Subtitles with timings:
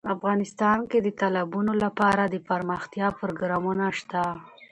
[0.15, 4.23] افغانستان کې د تالابونو لپاره دپرمختیا پروګرامونه شته.